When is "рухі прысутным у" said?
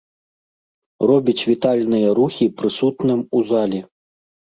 2.19-3.43